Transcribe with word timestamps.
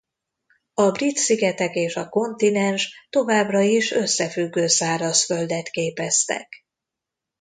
A 0.73 0.91
Brit-szigetek 0.91 1.75
és 1.75 1.95
a 1.95 2.09
kontinens 2.09 3.07
továbbra 3.09 3.61
is 3.61 3.91
összefüggő 3.91 4.67
szárazföldet 4.67 5.69
képeztek. 5.69 6.65